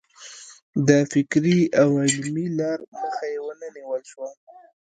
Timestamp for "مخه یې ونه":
2.99-3.67